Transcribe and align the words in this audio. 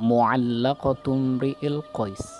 معلقة 0.00 1.04
امرئ 1.08 1.66
القيس. 1.66 2.32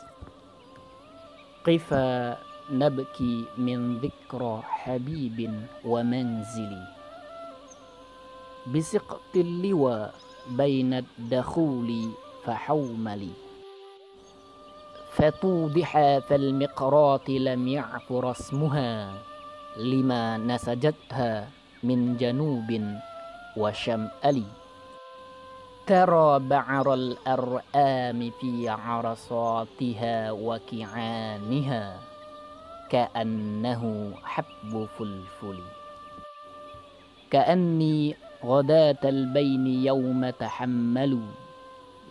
قفا 1.67 2.37
نبكي 2.71 3.45
من 3.59 3.99
ذكرى 3.99 4.63
حبيب 4.63 5.39
ومنزل. 5.85 6.75
بسقط 8.75 9.33
اللوى 9.37 10.11
بين 10.51 10.95
الدخول 10.95 12.11
فحوملي 12.45 13.35
فتوضح 15.13 16.19
فالمقراط 16.19 17.29
لم 17.29 17.69
يعفر 17.69 18.31
اسمها 18.31 19.15
لما 19.77 20.37
نسجتها 20.37 21.49
من 21.83 22.17
جنوب 22.17 23.01
وشمأل. 23.57 24.43
ترى 25.87 26.39
بعر 26.39 26.95
الأرآم 26.95 28.31
في 28.41 28.69
عرصاتها 28.69 30.31
وكعانها 30.33 32.01
كأنه 32.91 34.13
حب 34.25 34.89
فلفل. 34.99 35.61
كأني 37.31 38.17
غداة 38.45 39.03
البين 39.05 39.67
يوم 39.67 40.31
تحملوا 40.31 41.31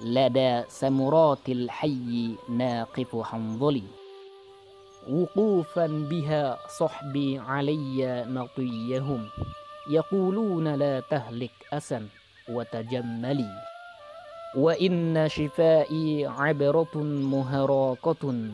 لدى 0.03 0.63
سمرات 0.67 1.49
الحي 1.49 2.35
ناقف 2.49 3.15
حنظلي 3.15 3.83
وقوفا 5.09 5.87
بها 5.87 6.57
صحبي 6.79 7.39
علي 7.39 8.25
نطيهم 8.27 9.27
يقولون 9.89 10.75
لا 10.75 10.99
تهلك 10.99 11.53
أسا 11.73 12.07
وتجملي. 12.49 13.74
وإن 14.55 15.27
شفائي 15.29 16.25
عبرة 16.25 16.95
مهراقة 17.03 18.49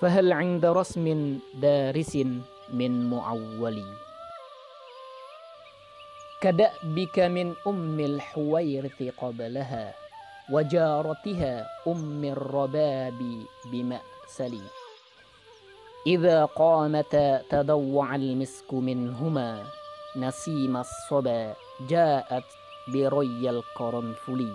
فهل 0.00 0.32
عند 0.32 0.66
رسم 0.66 1.38
دارس 1.54 2.16
من 2.72 3.10
معول 3.10 3.82
كدأبك 6.40 7.18
من 7.18 7.54
أم 7.66 8.00
الحويرث 8.00 9.02
قبلها 9.20 9.94
وجارتها 10.52 11.66
أم 11.88 12.24
الرباب 12.24 13.44
بمأسل 13.72 14.60
إذا 16.06 16.44
قامتا 16.44 17.42
تضوع 17.50 18.14
المسك 18.14 18.74
منهما 18.74 19.64
نسيم 20.16 20.76
الصبا 20.76 21.54
جاءت 21.88 22.44
بري 22.88 23.50
القرنفل 23.50 24.54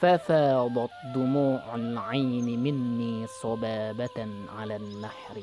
ففاضت 0.00 0.90
دموع 1.14 1.74
العين 1.74 2.62
مني 2.62 3.26
صبابة 3.42 4.28
على 4.58 4.76
النحر 4.76 5.40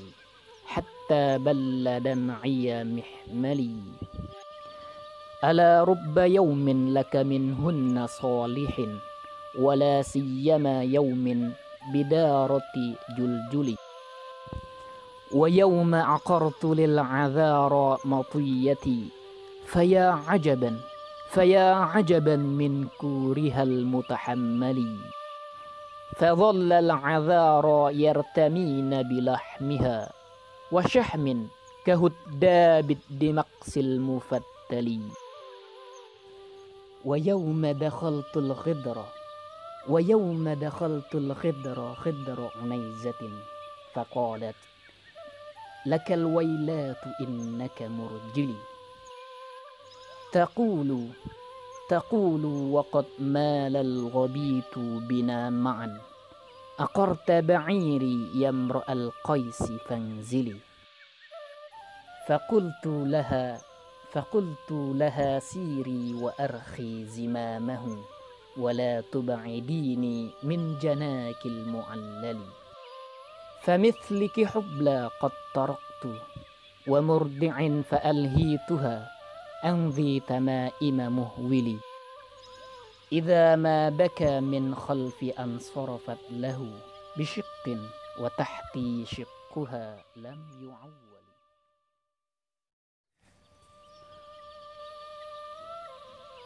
حتى 0.65 1.37
بل 1.37 1.99
دمعي 2.03 2.83
محملي. 2.83 3.75
ألا 5.43 5.83
رب 5.83 6.17
يوم 6.17 6.93
لك 6.93 7.15
منهن 7.15 8.07
صالح 8.07 8.81
ولا 9.59 10.01
سيما 10.01 10.83
يوم 10.83 11.53
بدارة 11.93 12.73
جلجل. 13.17 13.75
ويوم 15.33 15.95
عقرت 15.95 16.65
للعذار 16.65 17.99
مطيتي 18.05 19.03
فيا 19.65 20.19
عجبا 20.27 20.79
فيا 21.33 21.73
عجبا 21.73 22.35
من 22.35 22.87
كورها 22.97 23.63
المتحمل. 23.63 24.97
فظل 26.15 26.71
العذار 26.71 27.89
يرتمين 27.93 29.01
بلحمها 29.03 30.13
وشحم 30.71 31.45
كهداب 31.85 32.91
الدمقس 32.91 33.77
المفتل. 33.77 34.99
ويوم 37.05 37.65
دخلت 37.67 38.37
الغدر 38.37 39.05
ويوم 39.89 40.49
دخلت 40.49 41.15
الغدر 41.15 41.95
خدر 41.95 42.49
عنيزة 42.61 43.21
فقالت 43.93 44.55
لك 45.85 46.11
الويلات 46.11 47.03
إنك 47.21 47.81
مرجلي. 47.81 48.72
تقول 50.33 51.09
تقول 51.89 52.45
وقد 52.45 53.05
مال 53.19 53.77
الغبيت 53.77 54.73
بنا 54.77 55.49
معا. 55.49 56.01
أقرت 56.79 57.31
بعيري 57.31 58.41
يا 58.41 58.49
امرأ 58.49 58.83
القيس 58.89 59.63
فانزلي. 59.85 60.57
فقلت 62.27 62.85
لها 62.85 63.61
فقلت 64.11 64.69
لها 64.71 65.39
سيري 65.39 66.13
وأرخي 66.13 67.05
زمامه 67.05 67.97
ولا 68.57 69.01
تبعديني 69.01 70.29
من 70.43 70.79
جناك 70.81 71.45
المعلل. 71.45 72.39
فمثلك 73.61 74.45
حبلى 74.45 75.09
قد 75.21 75.31
طرقت 75.55 76.03
ومرضع 76.87 77.81
فألهيتها. 77.81 79.12
أنذي 79.65 80.19
تمائم 80.19 80.97
مهولي. 81.15 81.77
إذا 83.11 83.55
ما 83.55 83.89
بكى 83.89 84.39
من 84.39 84.75
خلف 84.75 85.23
أن 85.39 85.59
صرفت 85.59 86.31
له 86.31 86.71
بشق 87.17 87.77
وتحتي 88.19 89.05
شقها 89.05 90.03
لم 90.15 90.41
يعول. 90.61 91.03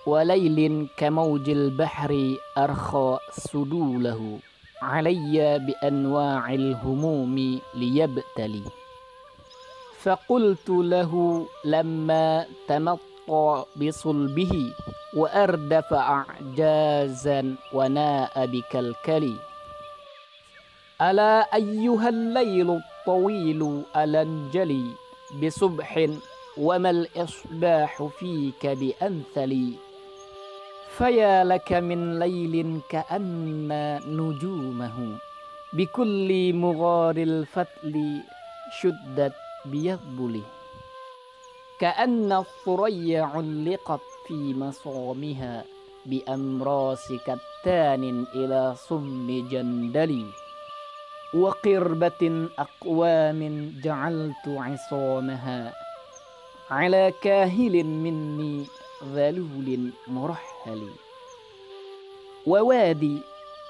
وليل 0.07 0.87
كموج 0.97 1.49
البحر 1.49 2.35
أرخى 2.57 3.17
سدوله 3.31 4.39
علي 4.81 5.59
بأنواع 5.59 6.53
الهموم 6.53 7.59
ليبتلي. 7.75 8.63
فقلت 10.03 10.69
له 10.69 11.45
لما 11.65 12.45
تمطى 12.67 13.65
بصلبه 13.75 14.73
وأردف 15.13 15.93
أعجازا 15.93 17.55
وناء 17.73 18.45
بكلكلي. 18.45 19.35
ألا 21.01 21.55
أيها 21.55 22.09
الليل 22.09 22.69
الطويل 22.81 23.81
ألنجلي 23.95 24.85
بصبح 25.43 26.07
وما 26.57 26.89
الإصباح 26.89 28.03
فيك 28.19 28.67
بأنثلي؟ 28.67 29.73
فيا 30.97 31.43
لك 31.43 31.73
من 31.73 32.19
ليل 32.19 32.81
كأن 32.89 33.69
نجومه 34.07 35.17
بكل 35.73 36.53
مغار 36.53 37.17
الفتل 37.17 38.21
شدت 38.81 39.46
بيذبل 39.71 40.41
كأن 41.79 42.31
الثريا 42.31 43.21
علقت 43.23 44.01
في 44.27 44.53
مصامها 44.53 45.65
بأمراس 46.05 47.13
كتان 47.27 48.25
إلى 48.35 48.75
صم 48.89 49.47
جندل. 49.51 50.25
وقربة 51.33 52.47
أقوام 52.59 53.71
جعلت 53.83 54.45
عصامها 54.47 55.73
على 56.71 57.13
كاهل 57.21 57.83
مني 57.83 58.65
ذلول 59.13 59.91
مرحل. 60.07 60.89
ووادي 62.47 63.17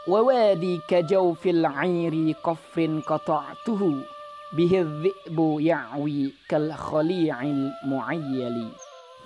ووادي 0.08 0.80
كجوف 0.88 1.48
العير 1.48 2.36
قفر 2.44 3.02
قطعته 3.08 3.82
به 4.54 4.82
الذئب 4.82 5.58
يعوي 5.60 6.34
كالخليع 6.50 7.42
المعيل. 7.42 8.70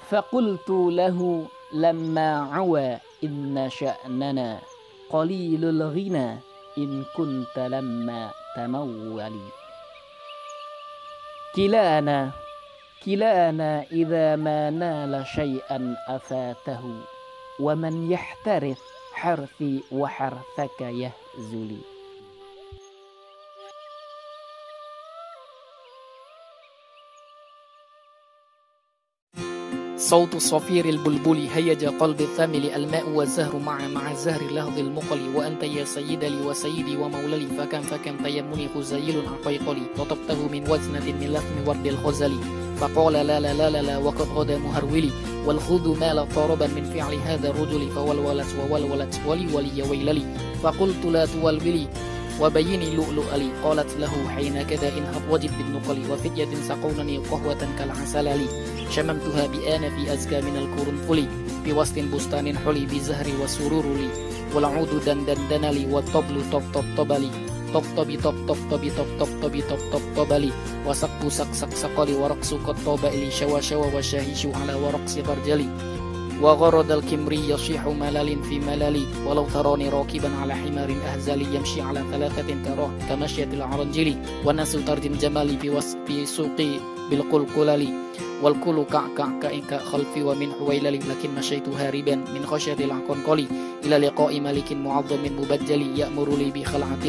فقلت 0.10 0.70
له 0.70 1.48
لما 1.74 2.40
عوى 2.54 2.98
إن 3.24 3.70
شأننا 3.70 4.60
قليل 5.10 5.66
الغنى 5.66 6.38
إن 6.78 7.04
كنت 7.16 7.60
لما 7.60 8.32
تمول. 8.56 9.32
كلانا 11.56 12.32
كلانا 13.06 13.84
إذا 13.92 14.36
ما 14.36 14.70
نال 14.70 15.26
شيئا 15.28 15.96
أفاته 16.08 17.02
ومن 17.60 18.12
يحترث 18.12 18.80
حرثي 19.14 19.84
وحرثك 19.92 20.82
يهزلي 20.82 21.82
صوت 30.12 30.38
صفير 30.38 30.86
البلبل 30.90 31.48
هيج 31.54 31.86
قلبي 31.86 32.22
الثمل 32.22 32.66
الماء 32.66 33.10
والزهر 33.10 33.56
معا 33.56 33.72
مع 33.72 33.88
زهر 33.88 34.52
لحظ 34.52 34.78
المقل 34.78 35.36
وأنت 35.36 35.64
يا 35.64 35.86
سيد 35.86 36.24
لي 36.24 36.42
وسيدي 36.42 36.98
ومولى 36.98 37.34
لي 37.34 37.48
فكم 37.58 37.82
فكم 37.82 38.24
تيمني 38.24 38.68
غزيل 38.76 39.22
عقيقلي. 39.28 39.82
قطفته 40.00 40.48
من 40.52 40.72
وجنة 40.72 41.06
من 41.20 41.34
لثم 41.34 41.68
ورد 41.68 41.88
الخجل 41.88 42.34
فقال 42.78 43.14
لا 43.14 43.40
لا 43.40 43.54
لا 43.54 43.70
لا, 43.70 43.82
لا 43.82 43.98
وقد 43.98 44.28
غدا 44.36 44.58
مهرولي. 44.58 45.12
والخود 45.46 46.00
مالت 46.00 46.28
طربا 46.36 46.68
من 46.68 46.84
فعل 46.84 47.14
هذا 47.16 47.50
الرجل 47.50 47.90
فولولت 47.90 48.48
وولولت 48.60 49.20
ولي 49.28 49.48
ولي 49.56 49.84
ويللي. 49.90 50.26
فقلت 50.64 51.06
لا 51.06 51.26
تولولي. 51.26 51.88
وبيني 52.42 52.82
اللؤلؤ 52.82 53.19
لي 53.19 53.30
قالت 53.64 53.92
له 54.00 54.14
حين 54.36 54.62
كذا 54.64 54.88
انهض 54.98 55.06
وجد 55.16 55.52
بالنقل 55.58 56.12
وفتية 56.12 56.48
سقونني 56.68 57.18
قهوة 57.18 57.68
كالعسل 57.80 58.24
لي 58.38 58.48
شممتها 58.90 59.48
بآنف 59.48 60.10
أزكى 60.10 60.42
من 60.42 60.56
القرنفل 60.58 61.28
بوسط 61.66 62.00
بستان 62.00 62.58
حلي 62.58 62.86
بزهر 62.86 63.28
وسرور 63.44 63.86
لي 63.86 64.10
والعود 64.56 65.06
دندن 65.06 65.66
لي 65.72 65.86
والطبل 65.94 66.42
طب 66.52 66.64
طب 66.74 66.84
طب 66.98 67.12
لي 67.12 67.30
طب 67.74 67.84
طب 67.98 68.10
طب 68.24 68.32
طب 68.48 68.58
طب 68.70 68.82
طب 68.98 69.08
طب 69.20 69.28
طب 69.42 69.62
طب 69.70 69.80
طب 69.94 70.02
طب 70.18 70.34
لي 70.34 70.52
وسق 70.88 71.28
سق 71.28 71.52
سق 71.54 71.74
سقلي 71.74 72.14
ورقص 72.14 72.54
قطاب 72.54 73.06
لي 73.06 73.32
شوى 73.32 73.62
شوى 73.62 73.88
وشاهش 73.96 74.46
على 74.46 74.74
ورقص 74.74 75.16
برجلي 75.18 75.68
وغرد 76.42 76.92
الكمري 76.92 77.50
يصيح 77.50 77.88
ملل 77.88 78.44
في 78.44 78.60
ملل. 78.60 79.06
ولو 79.28 79.46
تراني 79.54 79.90
راكبا 79.90 80.30
على 80.42 80.54
حمار 80.56 80.96
أهزلي 81.14 81.56
يمشي 81.56 81.82
على 81.82 82.04
ثلاثة 82.12 82.56
تراه 82.66 82.92
كمشية 83.10 83.50
العرنجل. 83.54 84.16
والناس 84.46 84.72
ترجم 84.72 85.12
جمالي 85.12 85.58
في 86.08 86.26
سوقي 86.26 86.72
بالقلقلل. 87.10 87.94
والكل 88.44 88.84
كعكع 88.84 89.40
كائك 89.42 89.74
خلفي 89.74 90.24
ومن 90.24 90.52
حويلل. 90.52 90.94
لكن 90.94 91.36
مشيت 91.38 91.70
هاربا 91.70 92.16
من 92.16 92.46
خشية 92.46 92.74
العنقنقل. 92.80 93.46
إلى 93.86 93.98
لقاء 93.98 94.40
ملك 94.40 94.74
معظم 94.74 95.24
مبجل 95.40 96.00
يأمر 96.00 96.30
لي 96.36 96.52
بخلعة. 96.52 97.06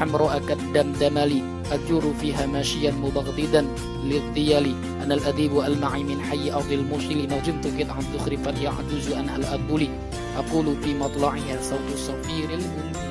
حمراء 0.00 0.38
كالدمدم 0.48 1.18
لي 1.18 1.42
أجور 1.72 2.14
فيها 2.20 2.46
ماشيا 2.46 2.90
مبغضدا 2.90 3.66
للثيال 4.04 4.74
أنا 5.02 5.14
الأديب 5.14 5.58
المعي 5.60 6.04
من 6.04 6.20
حي 6.20 6.52
أرض 6.52 6.72
الموصل. 6.72 7.26
نظمت 7.26 7.66
قطعا 7.80 8.00
زخرفا 8.14 8.50
يعجز 8.50 9.12
أنها 9.12 9.36
الأبل 9.36 9.88
أقول 10.36 10.76
في 10.82 10.94
مطلعها 10.94 11.62
صوت 11.62 11.96
صفير 11.96 12.50
البلبل 12.50 13.07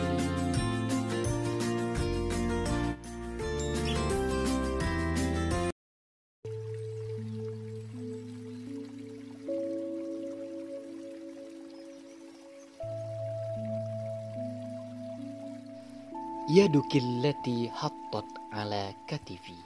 يدك 16.50 16.96
التي 16.96 17.70
حطت 17.70 18.26
على 18.52 18.94
كتفي. 19.08 19.60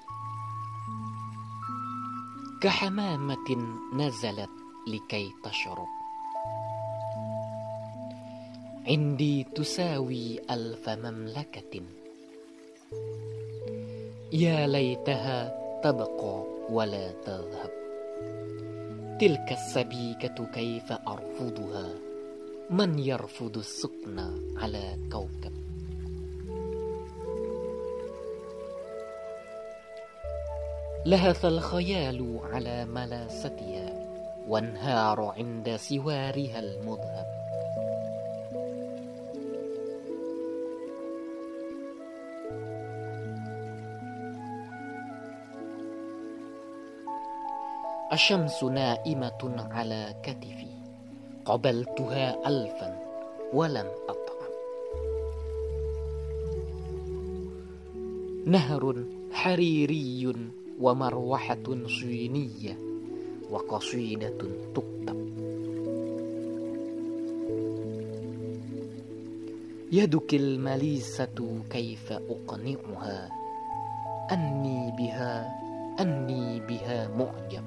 كحمامة 2.61 3.77
نزلت 3.93 4.49
لكي 4.87 5.31
تشرب. 5.43 5.87
عندي 8.87 9.43
تساوي 9.43 10.39
ألف 10.51 10.89
مملكة. 10.89 11.81
يا 14.33 14.67
ليتها 14.67 15.53
تبقى 15.83 16.43
ولا 16.69 17.11
تذهب. 17.11 17.71
تلك 19.19 19.51
السبيكة 19.51 20.45
كيف 20.53 20.91
أرفضها؟ 20.91 21.93
من 22.69 22.99
يرفض 22.99 23.57
السكن 23.57 24.19
على 24.57 24.97
كوكب؟ 25.11 25.70
لهث 31.05 31.45
الخيال 31.45 32.39
على 32.53 32.85
ملاستها 32.85 33.89
وانهار 34.47 35.33
عند 35.37 35.75
سوارها 35.75 36.59
المذهب. 36.59 37.25
الشمس 48.13 48.63
نائمة 48.63 49.67
على 49.71 50.15
كتفي. 50.23 50.67
قبلتها 51.45 52.47
ألفا 52.47 52.99
ولم 53.53 53.87
أطعم. 54.09 54.51
نهر 58.45 59.05
حريري 59.31 60.33
ومروحة 60.81 61.85
صينية 61.87 62.77
وقصيدة 63.51 64.37
تكتب. 64.75 65.31
يدك 69.91 70.33
المليسة 70.33 71.61
كيف 71.69 72.11
أقنعها؟ 72.11 73.29
أني 74.31 74.91
بها 74.97 75.61
أني 75.99 76.59
بها 76.59 77.07
معجب. 77.17 77.63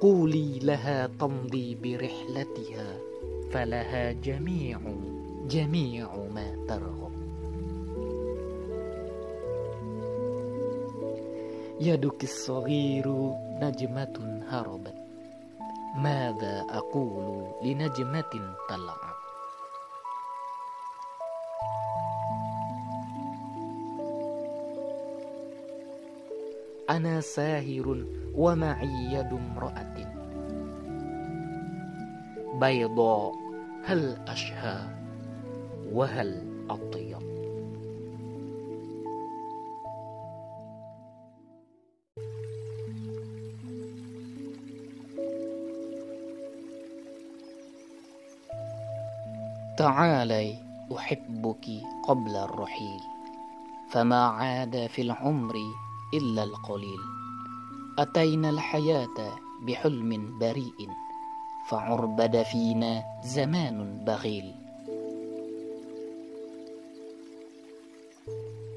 قولي 0.00 0.58
لها 0.58 1.06
تمضي 1.06 1.74
برحلتها 1.74 2.98
فلها 3.50 4.12
جميع 4.12 4.80
جميع 5.48 6.16
ما 6.34 6.56
ترغب. 6.68 7.27
يدك 11.80 12.24
الصغير 12.24 13.06
نجمة 13.62 14.42
هربت. 14.48 14.94
ماذا 15.96 16.66
أقول 16.70 17.46
لنجمة 17.62 18.54
تلعب 18.68 19.18
أنا 26.90 27.20
ساهر 27.20 28.04
ومعي 28.34 29.12
يد 29.12 29.32
امرأة. 29.32 29.94
بيضاء 32.60 33.32
هل 33.84 34.16
أشهى؟ 34.28 34.78
وهل 35.92 36.42
أطيب؟ 36.70 37.17
تعالي 49.78 50.58
أحبك 50.96 51.66
قبل 52.08 52.36
الرحيل 52.36 53.00
فما 53.90 54.24
عاد 54.26 54.86
في 54.86 55.02
العمر 55.02 55.54
إلا 56.14 56.42
القليل. 56.42 56.98
أتينا 57.98 58.50
الحياة 58.50 59.38
بحلم 59.62 60.38
بريء 60.38 60.90
فعربد 61.68 62.42
فينا 62.42 63.02
زمان 63.24 64.04
بغيل. 64.06 64.54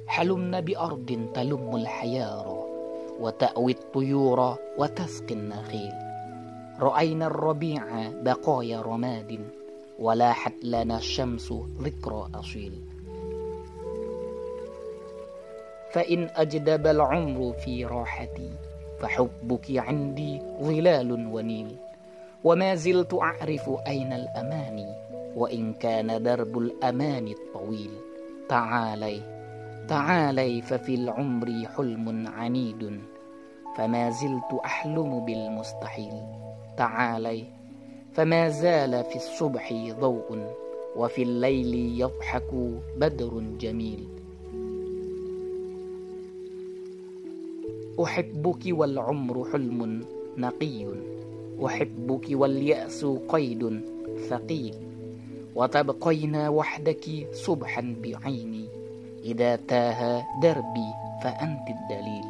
حلمنا 0.07 0.59
بأرض 0.59 1.29
تلم 1.33 1.75
الحيار 1.75 2.65
وتأوي 3.19 3.71
الطيور 3.71 4.55
وتسقي 4.77 5.33
النخيل. 5.33 5.93
رأينا 6.79 7.27
الربيع 7.27 7.83
بقايا 8.09 8.81
رماد 8.81 9.60
ولاحت 10.01 10.53
لنا 10.63 10.97
الشمس 10.97 11.53
ذكرى 11.81 12.29
أصيل. 12.35 12.73
فإن 15.93 16.29
أجدب 16.35 16.87
العمر 16.87 17.53
في 17.53 17.85
راحتي 17.85 18.49
فحبك 18.99 19.65
عندي 19.71 20.41
ظلال 20.61 21.27
ونيل. 21.27 21.75
وما 22.43 22.75
زلت 22.75 23.13
أعرف 23.13 23.69
أين 23.87 24.13
الأماني 24.13 24.89
وإن 25.35 25.73
كان 25.73 26.23
درب 26.23 26.57
الأمان 26.57 27.27
الطويل. 27.27 27.91
تعالي 28.49 29.21
تعالي 29.87 30.61
ففي 30.61 30.95
العمر 30.95 31.47
حلم 31.77 32.27
عنيد. 32.27 33.01
فما 33.77 34.09
زلت 34.09 34.51
أحلم 34.65 35.25
بالمستحيل. 35.25 36.13
تعالي 36.77 37.60
فما 38.13 38.49
زال 38.49 39.03
في 39.03 39.15
الصبح 39.15 39.73
ضوء 39.99 40.53
وفي 40.95 41.23
الليل 41.23 42.01
يضحك 42.01 42.53
بدر 42.97 43.43
جميل. 43.59 44.07
أحبك 48.03 48.63
والعمر 48.67 49.47
حلم 49.51 50.03
نقي 50.37 50.87
أحبك 51.65 52.25
واليأس 52.31 53.05
قيد 53.05 53.81
ثقيل. 54.29 54.75
وتبقين 55.55 56.35
وحدك 56.35 57.27
صبحا 57.33 57.95
بعيني 58.03 58.65
إذا 59.25 59.55
تاه 59.55 60.23
دربي 60.41 60.89
فأنت 61.23 61.67
الدليل. 61.69 62.25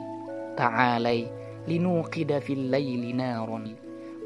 تعالي 0.57 1.27
لنوقد 1.67 2.39
في 2.39 2.53
الليل 2.53 3.15
نارا 3.15 3.75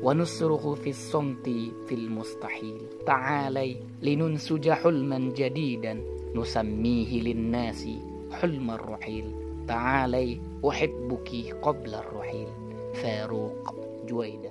ونصرخ 0.05 0.73
في 0.73 0.89
الصمت 0.89 1.45
في 1.87 1.95
المستحيل. 1.95 2.81
تعالي 3.05 3.77
لننسج 4.01 4.69
حلما 4.69 5.17
جديدا 5.17 6.01
نسميه 6.35 7.21
للناس 7.21 7.87
حلم 8.31 8.71
الرحيل. 8.71 9.25
تعالي 9.67 10.41
أحبك 10.69 11.55
قبل 11.61 11.95
الرحيل. 11.95 12.47
فاروق 12.93 13.75
جويدة. 14.07 14.49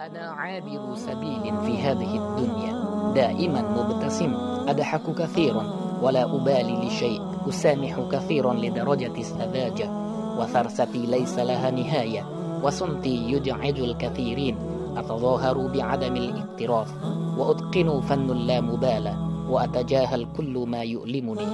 أنا 0.00 0.30
عابر 0.30 0.94
سبيل 0.94 1.56
في 1.66 1.78
هذه 1.78 2.12
الدنيا. 2.16 2.72
دائما 3.14 3.62
مبتسم 3.62 4.34
أضحك 4.68 5.14
كثيرا 5.14 5.64
ولا 6.02 6.24
أبالي 6.24 6.86
لشيء. 6.86 7.20
أسامح 7.48 8.08
كثيرا 8.12 8.54
لدرجة 8.54 9.20
السذاجة. 9.20 9.90
وثرستي 10.38 11.06
ليس 11.06 11.38
لها 11.38 11.70
نهاية. 11.70 12.37
وصمتي 12.62 13.32
يجعج 13.32 13.80
الكثيرين. 13.80 14.56
أتظاهر 14.96 15.66
بعدم 15.66 16.16
الاكتراث 16.16 16.90
وأتقن 17.38 18.00
فن 18.00 18.30
اللامبالاة 18.30 19.16
وأتجاهل 19.50 20.26
كل 20.36 20.64
ما 20.68 20.82
يؤلمني. 20.82 21.46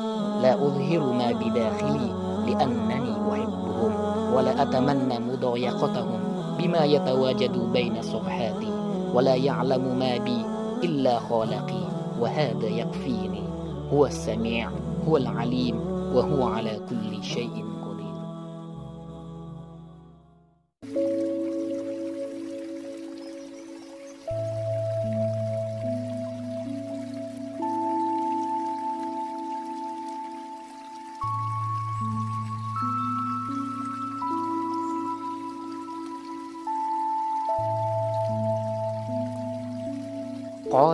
لا 0.42 0.54
أظهر 0.54 1.12
ما 1.12 1.32
بداخلي 1.32 2.08
لأنني 2.46 3.12
أحبهم. 3.32 3.92
ولا 4.34 4.62
أتمنى 4.62 5.18
مضايقتهم 5.18 6.20
بما 6.58 6.84
يتواجد 6.84 7.72
بين 7.72 8.02
صفحاتي. 8.02 8.72
ولا 9.14 9.34
يعلم 9.34 9.98
ما 9.98 10.16
بي 10.16 10.38
إلا 10.84 11.18
خالقي. 11.18 11.84
وهذا 12.20 12.66
يكفيني. 12.66 13.42
هو 13.92 14.06
السميع 14.06 14.70
هو 15.08 15.16
العليم 15.16 15.80
وهو 16.14 16.46
على 16.48 16.80
كل 16.88 17.22
شيء 17.22 17.64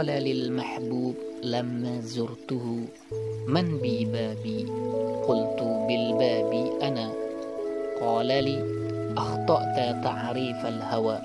قال 0.01 0.07
للمحبوب 0.07 1.15
لما 1.43 2.01
زرته 2.01 2.85
من 3.47 3.79
بي 3.79 4.05
بابي؟ 4.05 4.65
قلت 5.29 5.61
بالباب 5.89 6.53
أنا. 6.83 7.13
قال 8.01 8.27
لي 8.27 8.59
أخطأت 9.17 10.05
تعريف 10.05 10.67
الهوى 10.67 11.19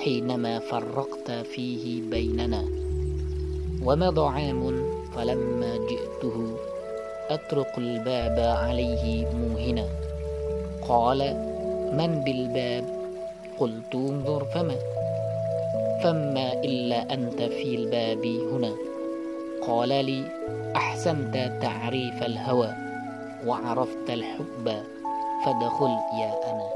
حينما 0.00 0.58
فرقت 0.58 1.30
فيه 1.30 2.02
بيننا. 2.02 2.64
ومضى 3.84 4.26
عام 4.26 4.62
فلما 5.16 5.76
جئته 5.76 6.56
أطرق 7.30 7.78
الباب 7.78 8.38
عليه 8.58 9.26
موهنا. 9.26 9.86
قال 10.88 11.18
من 11.92 12.22
بالباب؟ 12.24 12.84
قلت 13.58 13.94
انظر 13.94 14.44
فما؟ 14.44 14.97
فما 16.02 16.52
إلا 16.64 17.14
أنت 17.14 17.42
في 17.42 17.74
الباب 17.74 18.26
هنا؟ 18.26 18.72
قال 19.66 19.88
لي 19.88 20.24
أحسنت 20.76 21.58
تعريف 21.62 22.22
الهوى 22.22 22.72
وعرفت 23.46 24.10
الحب 24.10 24.82
فادخل 25.44 25.90
يا 26.20 26.32
أنا 26.50 26.68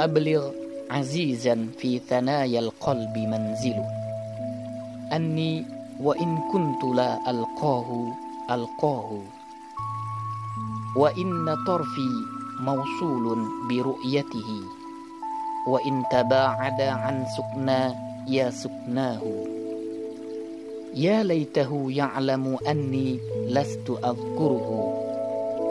أبلغ 0.00 0.50
عزيزا 0.90 1.68
في 1.78 1.98
ثنايا 1.98 2.60
القلب 2.60 3.18
منزله 3.18 3.86
أني 5.12 5.64
وإن 6.00 6.38
كنت 6.52 6.84
لا 6.84 7.30
ألقاه 7.30 8.12
ألقاه 8.50 9.22
وإن 10.96 11.56
طرفي 11.66 12.10
موصول 12.60 13.46
برؤيته. 13.68 14.50
وإن 15.68 16.04
تباعد 16.12 16.80
عن 16.80 17.24
سكنى 17.36 17.94
يا 18.28 18.50
سكناه. 18.50 19.22
يا 20.94 21.22
ليته 21.22 21.86
يعلم 21.88 22.58
أني 22.68 23.18
لست 23.48 23.90
أذكره. 23.90 24.68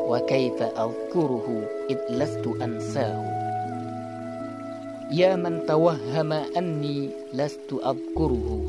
وكيف 0.10 0.62
أذكره 0.62 1.48
إذ 1.90 2.00
لست 2.10 2.48
أنساه. 2.62 3.24
يا 5.12 5.36
من 5.36 5.66
توهم 5.66 6.32
أني 6.34 7.10
لست 7.34 7.70
أذكره. 7.74 8.66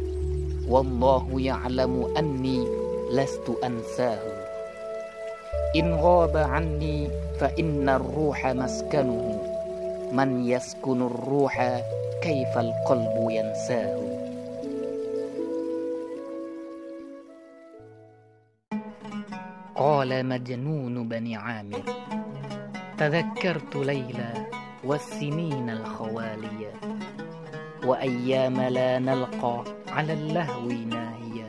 والله 0.68 1.26
يعلم 1.36 2.14
أني 2.18 2.68
لست 3.10 3.50
أنساه. 3.64 4.33
إن 5.76 5.94
غاب 5.94 6.36
عني 6.36 7.08
فإن 7.40 7.88
الروح 7.88 8.46
مسكنه. 8.46 9.40
من 10.12 10.44
يسكن 10.46 11.02
الروح 11.02 11.82
كيف 12.22 12.58
القلب 12.58 13.30
ينساه؟ 13.30 13.98
قال 19.76 20.26
مجنون 20.26 21.08
بني 21.08 21.36
عامر 21.36 21.82
تذكرت 22.98 23.76
ليلى 23.76 24.46
والسنين 24.84 25.70
الخوالية 25.70 26.72
وأيام 27.86 28.60
لا 28.60 28.98
نلقى 28.98 29.64
على 29.88 30.12
اللهو 30.12 30.68
ناهية. 30.68 31.48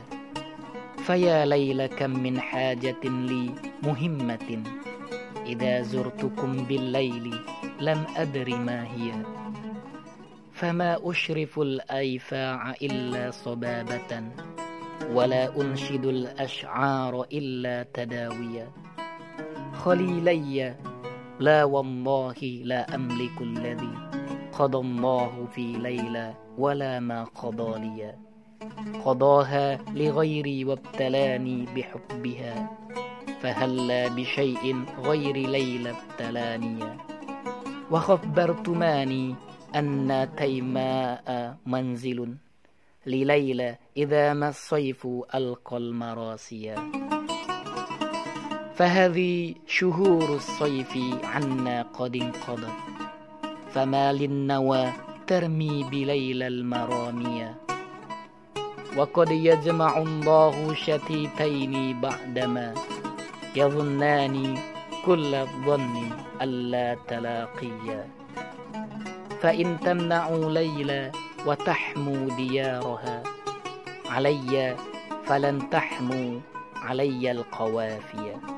فيا 1.06 1.46
ليل 1.46 1.86
كم 1.86 2.10
من 2.10 2.40
حاجة 2.40 3.04
لي 3.04 3.75
مهمة. 3.86 4.64
إذا 5.46 5.82
زرتكم 5.82 6.52
بالليل 6.66 7.36
لم 7.82 8.06
أدر 8.18 8.56
ما 8.56 8.84
هي. 8.84 9.12
فما 10.54 11.00
أشرف 11.04 11.60
الأيفاع 11.60 12.72
إلا 12.82 13.32
صبابة 13.32 14.12
ولا 15.12 15.62
أنشد 15.62 16.06
الأشعار 16.06 17.24
إلا 17.34 17.86
تداويا. 17.94 18.68
خليلي 19.74 20.76
لا 21.40 21.64
والله 21.64 22.62
لا 22.64 22.96
أملك 22.96 23.42
الذي 23.42 23.94
قضى 24.54 24.78
الله 24.78 25.48
في 25.52 25.74
ليلة 25.74 26.36
ولا 26.58 27.00
ما 27.00 27.24
قضى 27.24 27.80
لي. 27.80 28.16
قضاها 29.06 29.78
لغيري 29.94 30.66
وابتلاني 30.66 31.66
بحبها. 31.76 32.70
فهلا 33.46 34.08
بشيء 34.08 34.86
غير 35.06 35.36
ليلى 35.38 35.94
ابتلاني؟ 35.94 36.98
وخبرتماني 37.92 39.36
أن 39.76 40.30
تيماء 40.38 41.58
منزل 41.66 42.36
لليلى 43.06 43.76
إذا 43.98 44.34
ما 44.34 44.50
الصيف 44.50 45.08
ألقى 45.36 45.78
المراسيا. 45.78 46.76
فهذه 48.76 49.54
شهور 49.68 50.36
الصيف 50.36 50.98
عنا 51.24 51.82
قد 51.82 52.16
انقضت 52.16 52.78
فما 53.74 54.14
للنوى 54.14 54.92
ترمي 55.28 55.84
بليلى 55.92 56.48
المرامية 56.48 57.56
وقد 58.98 59.32
يجمع 59.32 59.98
الله 59.98 60.74
شتيتين 60.74 62.02
بعدما 62.02 62.74
يظنان 63.56 64.58
كل 65.06 65.36
الظن 65.36 66.12
ألا 66.42 66.98
تلاقيا. 67.08 68.08
فإن 69.42 69.80
تمنعوا 69.80 70.50
ليلى 70.52 71.12
وتحموا 71.46 72.30
ديارها 72.38 73.24
علي 74.10 74.76
فلن 75.26 75.70
تحموا 75.70 76.40
علي 76.76 77.32
القوافيا. 77.32 78.55